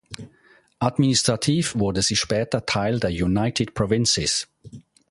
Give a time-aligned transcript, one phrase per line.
[0.79, 4.47] Administrativ wurde sie später Teil der "United Provinces".